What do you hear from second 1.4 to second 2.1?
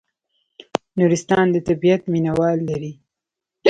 د طبیعت